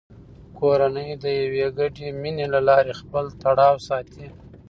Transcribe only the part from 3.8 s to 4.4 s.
ساتي